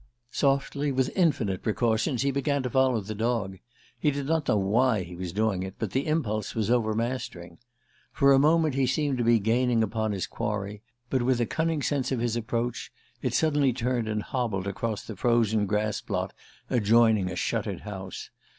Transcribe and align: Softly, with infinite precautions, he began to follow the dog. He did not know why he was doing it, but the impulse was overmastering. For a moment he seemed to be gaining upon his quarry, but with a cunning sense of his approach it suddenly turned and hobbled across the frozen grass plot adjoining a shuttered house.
Softly, 0.31 0.91
with 0.91 1.15
infinite 1.15 1.61
precautions, 1.61 2.23
he 2.23 2.31
began 2.31 2.63
to 2.63 2.71
follow 2.71 3.01
the 3.01 3.13
dog. 3.13 3.59
He 3.99 4.09
did 4.09 4.25
not 4.25 4.47
know 4.47 4.57
why 4.57 5.03
he 5.03 5.15
was 5.15 5.31
doing 5.31 5.61
it, 5.61 5.75
but 5.77 5.91
the 5.91 6.07
impulse 6.07 6.55
was 6.55 6.71
overmastering. 6.71 7.59
For 8.11 8.33
a 8.33 8.39
moment 8.39 8.73
he 8.73 8.87
seemed 8.87 9.19
to 9.19 9.23
be 9.23 9.37
gaining 9.37 9.83
upon 9.83 10.11
his 10.11 10.25
quarry, 10.25 10.81
but 11.11 11.21
with 11.21 11.39
a 11.39 11.45
cunning 11.45 11.83
sense 11.83 12.11
of 12.11 12.19
his 12.19 12.35
approach 12.35 12.91
it 13.21 13.35
suddenly 13.35 13.73
turned 13.73 14.07
and 14.07 14.23
hobbled 14.23 14.65
across 14.65 15.05
the 15.05 15.15
frozen 15.15 15.67
grass 15.67 16.01
plot 16.01 16.33
adjoining 16.67 17.29
a 17.29 17.35
shuttered 17.35 17.81
house. 17.81 18.31